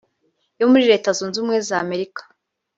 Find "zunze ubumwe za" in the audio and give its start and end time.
1.17-1.77